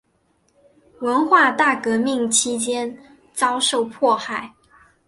[1.01, 2.97] 文化大革命期间
[3.35, 4.51] 遭受迫害。